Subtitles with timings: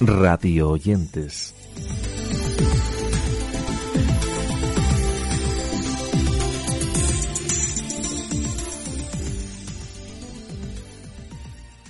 [0.00, 1.54] Radio oyentes.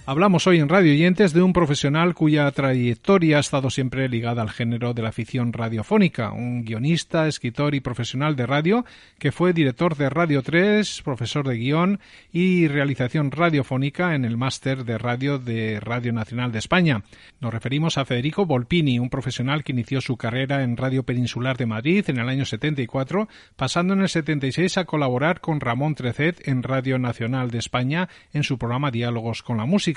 [0.08, 4.50] Hablamos hoy en Radio Oyentes de un profesional cuya trayectoria ha estado siempre ligada al
[4.50, 8.84] género de la ficción radiofónica, un guionista, escritor y profesional de radio
[9.18, 11.98] que fue director de Radio 3, profesor de guion
[12.30, 17.02] y realización radiofónica en el máster de radio de Radio Nacional de España.
[17.40, 21.66] Nos referimos a Federico Volpini, un profesional que inició su carrera en Radio Peninsular de
[21.66, 26.62] Madrid en el año 74, pasando en el 76 a colaborar con Ramón Trecet en
[26.62, 29.95] Radio Nacional de España en su programa Diálogos con la Música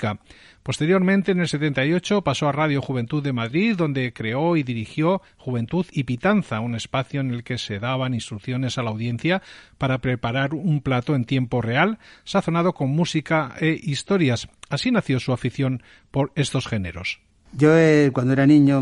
[0.62, 5.86] Posteriormente, en el 78, pasó a Radio Juventud de Madrid, donde creó y dirigió Juventud
[5.90, 9.42] y Pitanza, un espacio en el que se daban instrucciones a la audiencia
[9.78, 14.48] para preparar un plato en tiempo real, sazonado con música e historias.
[14.68, 17.20] Así nació su afición por estos géneros.
[17.52, 18.80] Yo, eh, cuando era niño,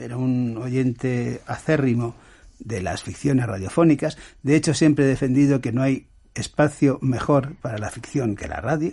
[0.00, 2.14] era un oyente acérrimo
[2.58, 4.16] de las ficciones radiofónicas.
[4.42, 8.60] De hecho, siempre he defendido que no hay espacio mejor para la ficción que la
[8.60, 8.92] radio.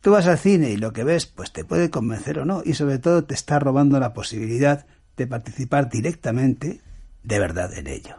[0.00, 2.74] Tú vas al cine y lo que ves pues te puede convencer o no y
[2.74, 6.80] sobre todo te está robando la posibilidad de participar directamente
[7.24, 8.16] de verdad en ello.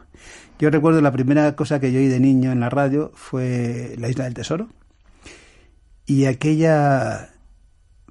[0.59, 4.09] Yo recuerdo la primera cosa que yo oí de niño en la radio fue La
[4.09, 4.67] Isla del Tesoro
[6.05, 7.29] y aquella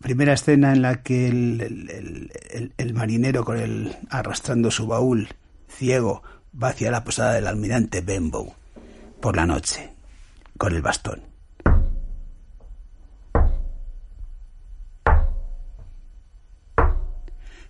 [0.00, 5.28] primera escena en la que el, marinero con el arrastrando su baúl
[5.68, 6.22] ciego
[6.60, 8.54] va hacia la posada del almirante Benbow
[9.20, 9.90] por la noche
[10.56, 11.27] con el bastón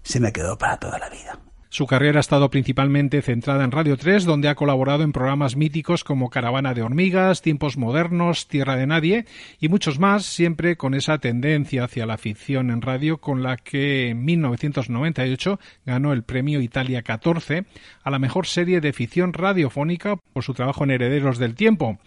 [0.03, 1.38] se me quedó para toda la vida.
[1.70, 6.03] Su carrera ha estado principalmente centrada en Radio 3, donde ha colaborado en programas míticos
[6.03, 9.26] como Caravana de Hormigas, Tiempos Modernos, Tierra de Nadie
[9.60, 14.08] y muchos más, siempre con esa tendencia hacia la ficción en radio con la que
[14.08, 17.66] en 1998 ganó el premio Italia 14
[18.03, 21.98] a la mejor serie de ficción radiofónica por su trabajo en Herederos del Tiempo.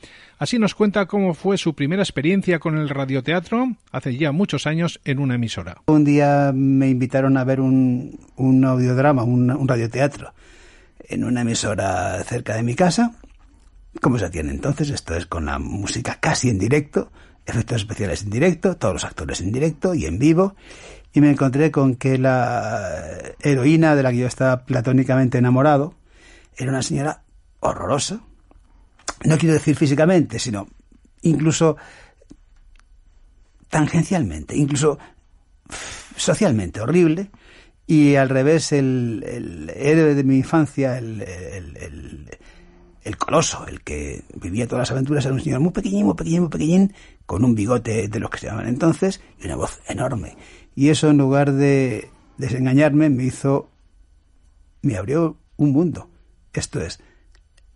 [0.42, 5.00] Así nos cuenta cómo fue su primera experiencia con el radioteatro hace ya muchos años
[5.06, 5.84] en una emisora.
[5.86, 8.18] Un día me invitaron a ver un,
[8.66, 10.34] audiodrama, un, radioteatro,
[11.08, 13.14] en una emisora cerca de mi casa.
[14.02, 14.90] ¿Cómo se tiene entonces?
[14.90, 17.12] Esto es con la música casi en directo,
[17.46, 20.56] efectos especiales en directo, todos los actores en directo y en vivo.
[21.14, 23.00] Y me encontré con que la
[23.42, 25.94] heroína de la que yo estaba platónicamente enamorado
[26.58, 27.22] era una señora
[27.60, 28.22] horrorosa,
[29.24, 30.68] no quiero decir físicamente, sino
[31.22, 31.78] incluso
[33.70, 34.98] tangencialmente, incluso
[36.16, 37.32] socialmente horrible,
[37.88, 41.22] y al revés el, héroe de mi infancia, el,
[43.04, 46.42] el, coloso, el que vivía todas las aventuras, era un señor muy pequeñín, muy pequeñín,
[46.42, 46.94] muy pequeñín,
[47.26, 50.38] con un bigote de los que se llaman entonces y una voz enorme.
[50.76, 53.70] Y eso en lugar de desengañarme me hizo,
[54.82, 56.10] me abrió un mundo.
[56.54, 57.00] Esto es,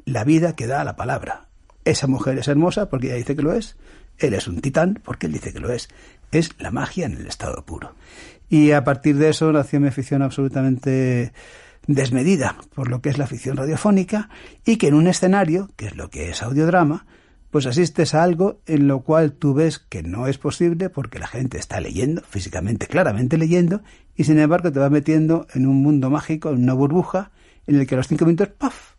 [0.05, 1.47] la vida que da la palabra.
[1.83, 3.77] Esa mujer es hermosa porque ella dice que lo es.
[4.17, 5.89] Él es un titán porque él dice que lo es.
[6.31, 7.95] Es la magia en el estado puro.
[8.49, 11.33] Y a partir de eso nació mi afición absolutamente
[11.87, 14.29] desmedida por lo que es la ficción radiofónica
[14.65, 17.05] y que en un escenario, que es lo que es audiodrama,
[17.51, 21.27] pues asistes a algo en lo cual tú ves que no es posible porque la
[21.27, 23.81] gente está leyendo, físicamente, claramente leyendo,
[24.15, 27.31] y sin embargo te va metiendo en un mundo mágico, en una burbuja,
[27.67, 28.94] en el que a los cinco minutos, ¡paf!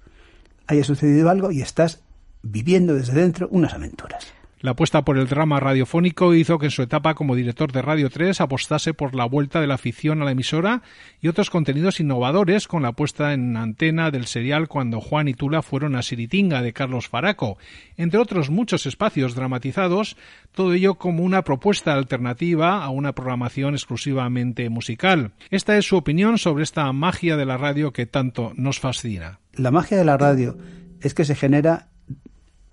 [0.67, 2.03] Haya sucedido algo y estás
[2.43, 4.27] viviendo desde dentro unas aventuras.
[4.67, 8.11] La apuesta por el drama radiofónico hizo que en su etapa como director de Radio
[8.11, 10.83] 3 apostase por la vuelta de la afición a la emisora
[11.21, 15.63] y otros contenidos innovadores con la puesta en antena del serial Cuando Juan y Tula
[15.63, 17.59] fueron a Siritinga de Carlos Faraco,
[17.97, 20.17] entre otros muchos espacios dramatizados,
[20.51, 25.31] todo ello como una propuesta alternativa a una programación exclusivamente musical.
[25.49, 29.39] Esta es su opinión sobre esta magia de la radio que tanto nos fascina.
[29.53, 30.59] La magia de la radio
[31.01, 31.87] es que se genera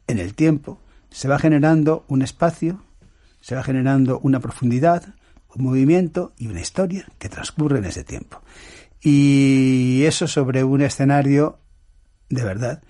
[0.08, 0.80] en el tiempo,
[1.14, 2.84] se va generando un espacio,
[3.40, 5.14] se va generando una profundidad,
[5.56, 8.42] un movimiento y una historia que transcurre en ese tiempo.
[9.00, 11.60] Y eso sobre un escenario
[12.30, 12.82] de verdad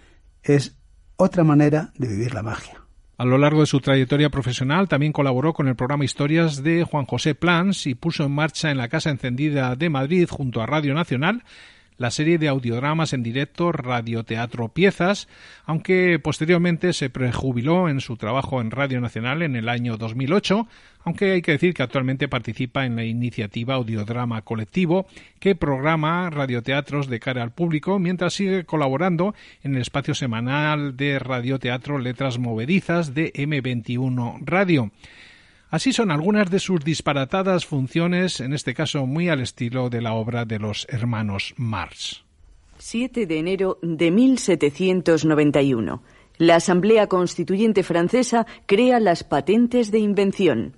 [0.42, 0.78] es
[1.18, 2.82] otra manera de vivir la magia.
[3.18, 7.06] A lo largo de su trayectoria profesional también colaboró con el programa Historias de Juan
[7.06, 10.94] José Plans y puso en marcha en la Casa Encendida de Madrid junto a Radio
[10.94, 11.44] Nacional
[11.98, 15.28] la serie de audiodramas en directo Radioteatro Piezas,
[15.66, 20.68] aunque posteriormente se prejubiló en su trabajo en Radio Nacional en el año 2008,
[21.06, 25.06] aunque hay que decir que actualmente participa en la iniciativa Audiodrama Colectivo,
[25.40, 31.20] que programa radioteatros de cara al público, mientras sigue colaborando en el espacio semanal de
[31.20, 34.92] radioteatro Letras Movedizas de M21 Radio.
[35.74, 40.14] Así son algunas de sus disparatadas funciones, en este caso muy al estilo de la
[40.14, 42.24] obra de los hermanos Marx.
[42.78, 46.04] 7 de enero de 1791.
[46.38, 50.78] La Asamblea Constituyente francesa crea las patentes de invención.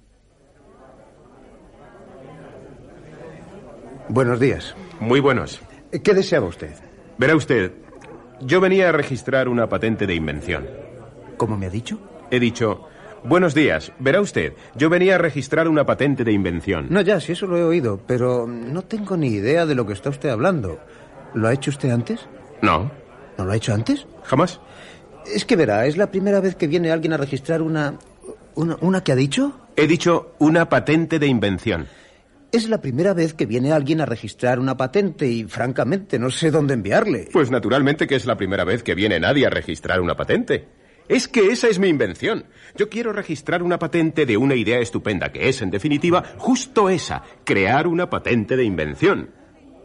[4.08, 4.78] Buenos días.
[5.02, 5.60] Muy buenos.
[5.92, 6.74] ¿Qué deseaba usted?
[7.18, 7.74] Verá usted,
[8.40, 10.66] yo venía a registrar una patente de invención.
[11.36, 12.00] ¿Cómo me ha dicho?
[12.32, 12.88] He dicho,
[13.27, 13.92] Buenos días.
[13.98, 16.86] Verá usted, yo venía a registrar una patente de invención.
[16.92, 19.94] No, ya, sí, eso lo he oído, pero no tengo ni idea de lo que
[19.94, 20.80] está usted hablando.
[21.33, 22.27] ¿Lo ha hecho usted antes?
[22.62, 22.92] No.
[23.39, 24.06] ¿No lo ha hecho antes?
[24.25, 24.60] Jamás.
[25.33, 27.98] Es que verá, es la primera vez que viene alguien a registrar una...
[28.54, 29.60] ¿Una, una que ha dicho?
[29.75, 31.88] He dicho una patente de invención.
[32.51, 36.51] Es la primera vez que viene alguien a registrar una patente y, francamente, no sé
[36.51, 37.27] dónde enviarle.
[37.33, 40.68] Pues naturalmente que es la primera vez que viene nadie a registrar una patente.
[41.07, 42.46] Es que esa es mi invención.
[42.75, 47.22] Yo quiero registrar una patente de una idea estupenda, que es, en definitiva, justo esa,
[47.44, 49.30] crear una patente de invención.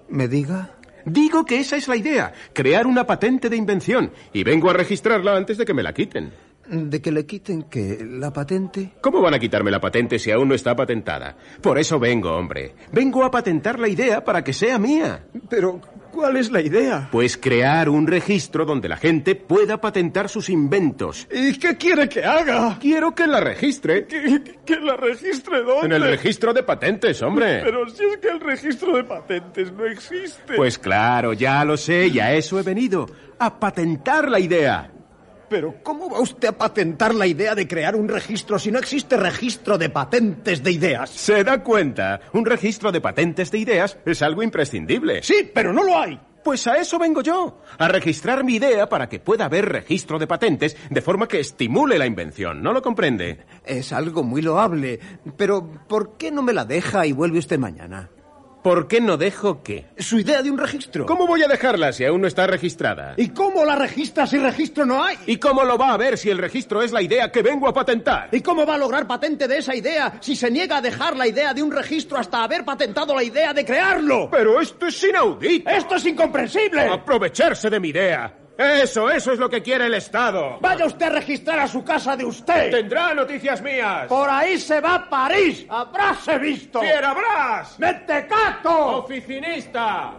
[0.09, 0.77] ¿Me diga?
[1.05, 5.37] Digo que esa es la idea, crear una patente de invención, y vengo a registrarla
[5.37, 6.33] antes de que me la quiten.
[6.71, 7.99] ¿De que le quiten qué?
[8.09, 8.93] ¿La patente?
[9.01, 11.37] ¿Cómo van a quitarme la patente si aún no está patentada?
[11.61, 12.75] Por eso vengo, hombre.
[12.93, 15.25] Vengo a patentar la idea para que sea mía.
[15.49, 15.81] Pero,
[16.13, 17.09] ¿Cuál es la idea?
[17.11, 21.27] Pues crear un registro donde la gente pueda patentar sus inventos.
[21.31, 22.79] ¿Y qué quiere que haga?
[22.81, 24.07] Quiero que la registre.
[24.07, 25.87] ¿Que, la registre dónde?
[25.87, 27.61] En el registro de patentes, hombre.
[27.63, 30.55] Pero si es que el registro de patentes no existe.
[30.57, 33.07] Pues claro, ya lo sé, y a eso he venido.
[33.39, 34.91] A patentar la idea.
[35.51, 39.17] Pero ¿cómo va usted a patentar la idea de crear un registro si no existe
[39.17, 41.11] registro de patentes de ideas?
[41.11, 42.21] ¿Se da cuenta?
[42.33, 45.25] Un registro de patentes de ideas es algo imprescindible.
[45.25, 46.21] Sí, pero no lo hay.
[46.45, 50.29] Pues a eso vengo yo, a registrar mi idea para que pueda haber registro de
[50.29, 52.63] patentes de forma que estimule la invención.
[52.63, 53.41] ¿No lo comprende?
[53.65, 55.01] Es algo muy loable,
[55.37, 58.09] pero ¿por qué no me la deja y vuelve usted mañana?
[58.63, 59.87] ¿Por qué no dejo qué?
[59.99, 61.07] Su idea de un registro.
[61.07, 63.15] ¿Cómo voy a dejarla si aún no está registrada?
[63.17, 65.17] ¿Y cómo la registra si registro no hay?
[65.27, 67.73] ¿Y cómo lo va a ver si el registro es la idea que vengo a
[67.73, 68.29] patentar?
[68.33, 71.27] ¿Y cómo va a lograr patente de esa idea si se niega a dejar la
[71.27, 74.29] idea de un registro hasta haber patentado la idea de crearlo?
[74.31, 75.71] Pero esto es inaudito.
[75.71, 76.83] Esto es incomprensible.
[76.83, 78.40] Aprovecharse de mi idea.
[78.61, 80.59] Eso, eso es lo que quiere el Estado.
[80.61, 82.71] Vaya usted a registrar a su casa de usted.
[82.71, 84.07] Tendrá noticias mías.
[84.07, 85.65] Por ahí se va a París.
[85.67, 86.79] Habráse visto.
[86.81, 87.79] ¡Fierabrás!
[87.79, 88.99] ¡Mentecato!
[88.99, 90.13] ¡Oficinista!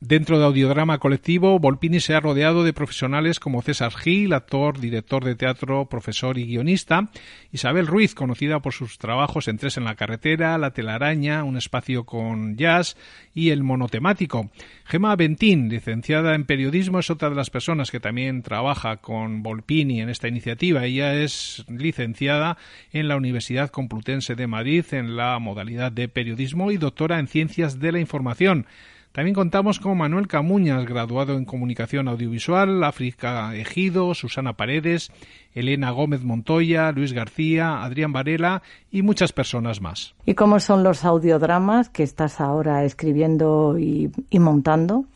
[0.00, 5.24] Dentro de Audiodrama Colectivo, Volpini se ha rodeado de profesionales como César Gil, actor, director
[5.24, 7.10] de teatro, profesor y guionista,
[7.50, 12.04] Isabel Ruiz, conocida por sus trabajos en Tres en la carretera, La telaraña, Un espacio
[12.04, 12.96] con jazz
[13.34, 14.50] y El monotemático.
[14.84, 20.00] Gema Bentín, licenciada en periodismo, es otra de las personas que también trabaja con Volpini
[20.00, 20.84] en esta iniciativa.
[20.84, 22.56] Ella es licenciada
[22.92, 27.80] en la Universidad Complutense de Madrid en la modalidad de periodismo y doctora en ciencias
[27.80, 28.66] de la información.
[29.12, 35.10] También contamos con Manuel Camuñas, graduado en Comunicación Audiovisual, África Ejido, Susana Paredes,
[35.54, 40.14] Elena Gómez Montoya, Luis García, Adrián Varela y muchas personas más.
[40.26, 45.06] ¿Y cómo son los audiodramas que estás ahora escribiendo y, montando?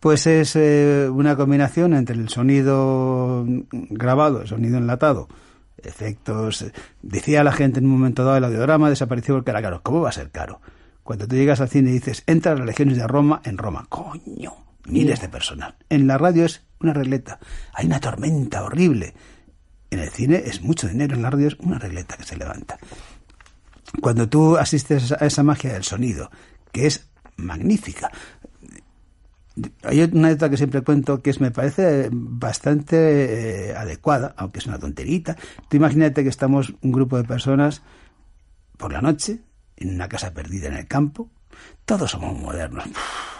[0.00, 5.28] Pues es eh, una combinación entre el sonido grabado, el sonido enlatado,
[5.82, 6.66] efectos.
[7.02, 9.80] Decía la gente en un momento dado el audiodrama desapareció porque era caro.
[9.82, 10.60] ¿Cómo va a ser caro?
[11.04, 13.86] Cuando tú llegas al cine y dices, entra a las legiones de Roma, en Roma,
[13.90, 14.54] coño,
[14.86, 15.76] miles de personal.
[15.90, 17.38] En la radio es una regleta,
[17.74, 19.14] hay una tormenta horrible.
[19.90, 22.78] En el cine es mucho dinero, en la radio es una regleta que se levanta.
[24.00, 26.30] Cuando tú asistes a esa magia del sonido,
[26.72, 28.10] que es magnífica,
[29.82, 34.66] hay una anécdota que siempre cuento que es, me parece bastante eh, adecuada, aunque es
[34.66, 35.36] una tonterita.
[35.68, 37.82] Tú imagínate que estamos un grupo de personas
[38.78, 39.42] por la noche,
[39.76, 41.30] en una casa perdida en el campo.
[41.84, 42.84] Todos somos modernos,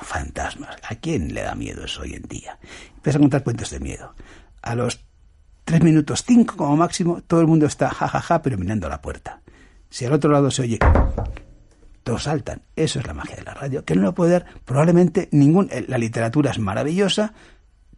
[0.03, 0.77] fantasmas.
[0.89, 2.59] ¿A quién le da miedo eso hoy en día?
[2.97, 4.15] Empieza a contar cuentos de miedo.
[4.63, 5.05] A los
[5.65, 8.91] tres minutos, cinco como máximo, todo el mundo está jajaja, ja, ja, pero mirando a
[8.91, 9.41] la puerta.
[9.91, 10.79] Si al otro lado se oye,
[12.03, 12.63] todos saltan.
[12.77, 15.69] Eso es la magia de la radio, que no lo puede dar probablemente ningún.
[15.73, 17.33] Eh, la literatura es maravillosa,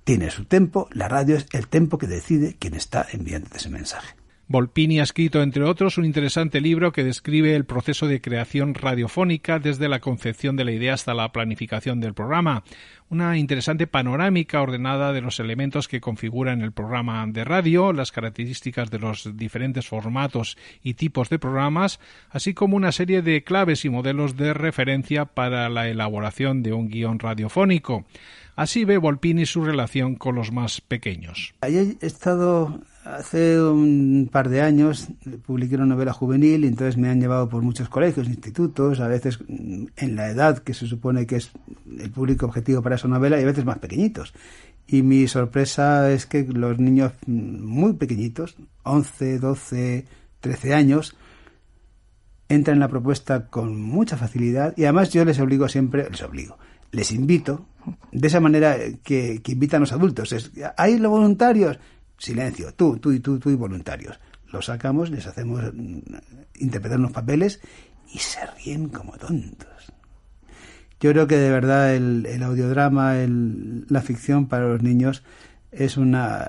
[0.05, 4.16] tiene su tempo, la radio es el tempo que decide quién está enviando ese mensaje.
[4.49, 9.59] Volpini ha escrito, entre otros, un interesante libro que describe el proceso de creación radiofónica
[9.59, 12.63] desde la concepción de la idea hasta la planificación del programa.
[13.09, 18.89] Una interesante panorámica ordenada de los elementos que configuran el programa de radio, las características
[18.89, 21.99] de los diferentes formatos y tipos de programas,
[22.31, 26.89] así como una serie de claves y modelos de referencia para la elaboración de un
[26.89, 28.05] guion radiofónico.
[28.55, 31.53] Así ve Volpini su relación con los más pequeños.
[31.63, 35.07] he estado Hace un par de años
[35.47, 39.39] publiqué una novela juvenil y entonces me han llevado por muchos colegios, institutos, a veces
[39.49, 41.53] en la edad que se supone que es
[42.01, 44.35] el público objetivo para esa novela y a veces más pequeñitos.
[44.89, 50.05] Y mi sorpresa es que los niños muy pequeñitos, 11, 12,
[50.41, 51.17] 13 años,
[52.49, 56.59] entran en la propuesta con mucha facilidad y además yo les obligo siempre, les obligo,
[56.91, 57.67] les invito
[58.11, 60.33] de esa manera que, invitan los adultos.
[60.33, 61.79] Es, ¿Hay los voluntarios?
[62.19, 64.19] Silencio, tú, tú y tú, tú y voluntarios.
[64.53, 65.99] Los sacamos, les hacemos mm,
[66.61, 67.61] interpretar unos papeles
[68.13, 69.93] y se ríen como tontos.
[71.01, 75.23] Yo creo que de verdad el, el audiodrama, el, la ficción para los niños
[75.71, 76.49] es una,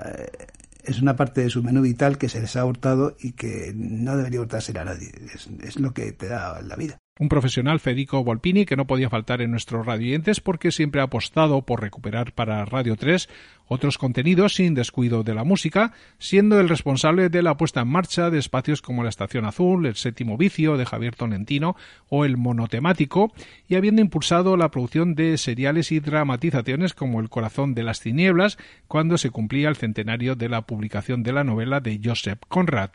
[0.84, 4.16] es una parte de su menú vital que se les ha hurtado y que no
[4.16, 5.12] debería hurtarse a nadie.
[5.62, 6.98] Es lo que te da la vida.
[7.20, 11.62] Un profesional, Federico Volpini, que no podía faltar en nuestros radioyentes porque siempre ha apostado
[11.62, 13.28] por recuperar para Radio 3
[13.66, 18.30] otros contenidos sin descuido de la música, siendo el responsable de la puesta en marcha
[18.30, 21.74] de espacios como la Estación Azul, el Séptimo Vicio de Javier Tonentino
[22.08, 23.32] o el Monotemático,
[23.66, 28.58] y habiendo impulsado la producción de seriales y dramatizaciones como El Corazón de las Tinieblas,
[28.86, 32.90] cuando se cumplía el centenario de la publicación de la novela de Joseph Conrad.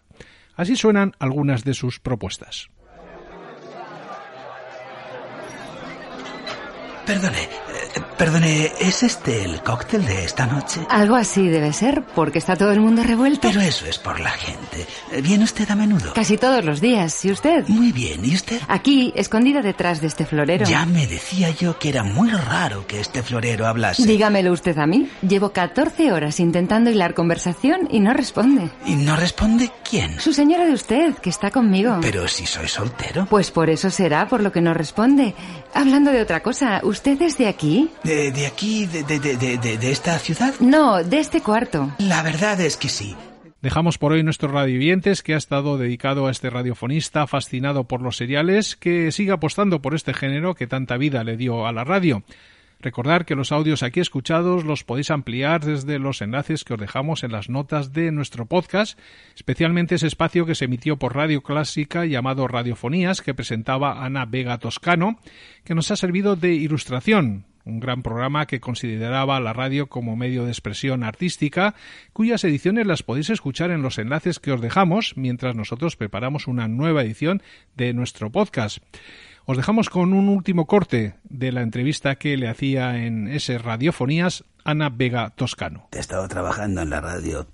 [0.56, 2.70] Así suenan algunas de sus propuestas.
[7.06, 7.50] Perdone,
[8.24, 10.80] perdone, ¿es este el cóctel de esta noche?
[10.90, 13.50] Algo así debe ser, porque está todo el mundo revuelto.
[13.50, 14.88] Pero eso es por la gente.
[15.22, 16.14] ¿Viene usted a menudo?
[16.14, 17.26] Casi todos los días.
[17.26, 17.68] ¿Y usted?
[17.68, 18.24] Muy bien.
[18.24, 18.62] ¿Y usted?
[18.70, 20.66] Aquí, escondida detrás de este florero.
[20.66, 24.06] Ya me decía yo que era muy raro que este florero hablase.
[24.06, 25.10] Dígamelo usted a mí.
[25.22, 28.70] Llevo 14 horas intentando hilar conversación y no responde.
[28.86, 30.18] ¿Y no responde quién?
[30.22, 31.98] Su señora de usted, que está conmigo.
[32.02, 33.26] Pero si soy soltero.
[33.30, 35.36] Pues por eso será por lo que no responde.
[35.74, 37.90] Hablando de otra cosa, ¿usted es de aquí?
[38.14, 38.86] ¿De, de aquí?
[38.86, 40.54] De, de, de, de, esta ciudad?
[40.60, 41.92] No, de este cuarto.
[41.98, 43.16] La verdad es que sí.
[43.64, 48.16] Dejamos por hoy nuestro radiovivientes que ha estado dedicado a este radiofonista fascinado por los
[48.16, 52.22] seriales que sigue apostando por este género que tanta vida le dio a la radio.
[52.82, 57.24] Recordar que los audios aquí escuchados los podéis ampliar desde los enlaces que os dejamos
[57.24, 59.00] en las notas de nuestro podcast,
[59.34, 64.60] especialmente ese espacio que se emitió por Radio Clásica llamado Radiofonías que presentaba Ana Vega
[64.60, 65.18] Toscano,
[65.64, 70.46] que nos ha servido de ilustración, un gran programa que consideraba la radio como medio
[70.46, 71.76] de expresión artística,
[72.12, 76.68] cuyas ediciones las podéis escuchar en los enlaces que os dejamos mientras nosotros preparamos una
[76.68, 77.42] nueva edición
[77.76, 78.80] de nuestro podcast.
[79.46, 84.46] Os dejamos con un último corte de la entrevista que le hacía en ese Radiofonías
[84.64, 85.90] Ana Vega Toscano.
[85.92, 87.46] He estado trabajando en la radio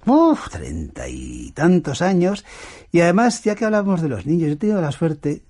[0.51, 2.46] treinta y tantos años
[2.92, 5.42] y además, ya que hablamos de los niños, he tenido la suerte,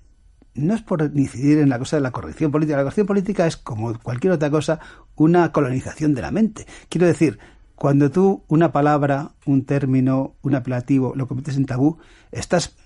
[0.54, 3.56] no es por incidir en la cosa de la corrección política, la corrección política es
[3.56, 4.80] como cualquier otra cosa,
[5.16, 6.66] una colonización de la mente.
[6.88, 7.38] Quiero decir,
[7.74, 11.98] cuando tú una palabra, un término, un apelativo lo conviertes en tabú,
[12.30, 12.76] estás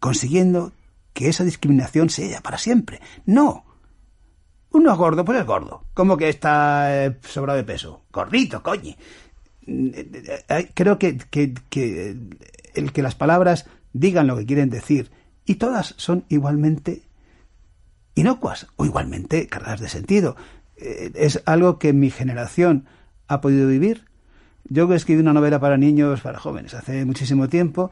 [0.00, 0.72] consiguiendo
[1.12, 3.00] que esa discriminación sea para siempre.
[3.26, 3.64] No.
[4.70, 5.84] Uno es gordo, pues es gordo.
[5.94, 8.04] ¿Cómo que está eh, sobrado de peso?
[8.12, 8.94] Gordito, coño.
[9.66, 12.16] Eh, eh, creo que, que, que
[12.74, 15.10] el que las palabras digan lo que quieren decir
[15.48, 17.02] y todas son igualmente
[18.14, 20.36] inocuas o igualmente cargadas de sentido.
[20.76, 22.86] Es algo que mi generación
[23.26, 24.04] ha podido vivir.
[24.64, 27.90] Yo escribí una novela para niños, para jóvenes, hace muchísimo tiempo,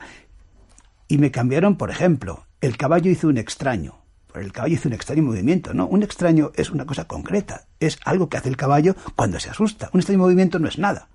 [1.08, 4.02] y me cambiaron, por ejemplo, el caballo hizo un extraño.
[4.34, 5.86] El caballo hizo un extraño movimiento, ¿no?
[5.86, 9.88] Un extraño es una cosa concreta, es algo que hace el caballo cuando se asusta.
[9.94, 11.08] Un extraño movimiento no es nada.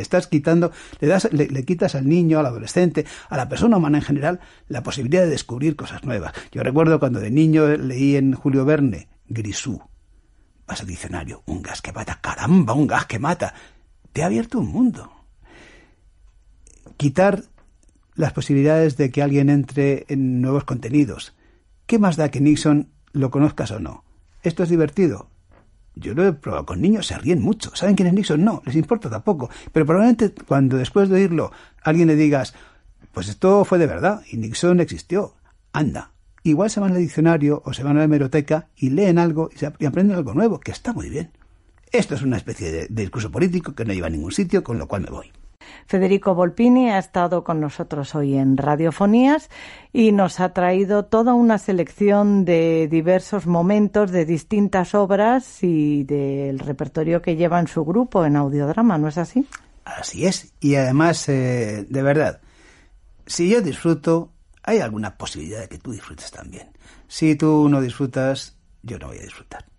[0.00, 3.98] Estás quitando, le, das, le, le quitas al niño, al adolescente, a la persona humana
[3.98, 6.32] en general, la posibilidad de descubrir cosas nuevas.
[6.52, 9.82] Yo recuerdo cuando de niño leí en Julio Verne Grisú.
[10.66, 13.54] Vas al diccionario, un gas que mata, caramba, un gas que mata.
[14.12, 15.12] Te ha abierto un mundo.
[16.96, 17.44] Quitar
[18.14, 21.34] las posibilidades de que alguien entre en nuevos contenidos.
[21.86, 24.04] ¿Qué más da que Nixon lo conozcas o no?
[24.42, 25.31] ¿Esto es divertido?
[25.94, 27.74] Yo lo he probado con niños, se ríen mucho.
[27.74, 28.44] ¿Saben quién es Nixon?
[28.44, 29.50] No, les importa tampoco.
[29.72, 32.54] Pero probablemente cuando después de oírlo alguien le digas,
[33.12, 35.34] pues esto fue de verdad y Nixon existió.
[35.72, 36.12] Anda.
[36.44, 39.64] Igual se van al diccionario o se van a la hemeroteca y leen algo y,
[39.84, 41.30] aprenden algo nuevo, que está muy bien.
[41.92, 44.78] Esto es una especie de, de discurso político que no lleva a ningún sitio, con
[44.78, 45.32] lo cual me voy.
[45.86, 49.50] Federico Volpini ha estado con nosotros hoy en Radiofonías
[49.92, 56.58] y nos ha traído toda una selección de diversos momentos de distintas obras y del
[56.58, 59.46] repertorio que lleva en su grupo en audiodrama, ¿no es así?
[59.84, 60.52] Así es.
[60.60, 62.40] Y además, eh, de verdad,
[63.26, 64.30] si yo disfruto,
[64.62, 66.70] hay alguna posibilidad de que tú disfrutes también.
[67.08, 69.71] Si tú no disfrutas, yo no voy a disfrutar.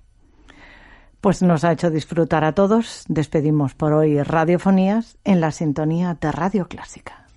[1.23, 3.05] Pues nos ha hecho disfrutar a todos.
[3.07, 7.29] Despedimos por hoy Radiofonías en la sintonía de Radio Clásica.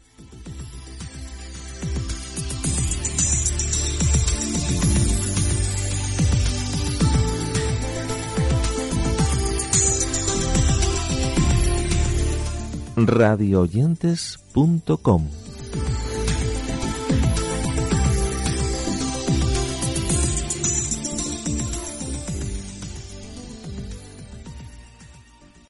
[12.97, 15.45] radioyentes.com